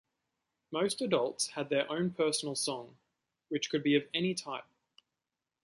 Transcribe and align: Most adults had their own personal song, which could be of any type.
Most 0.71 0.99
adults 0.99 1.49
had 1.49 1.69
their 1.69 1.87
own 1.91 2.09
personal 2.09 2.55
song, 2.55 2.97
which 3.49 3.69
could 3.69 3.83
be 3.83 3.93
of 3.95 4.07
any 4.15 4.33
type. 4.33 4.65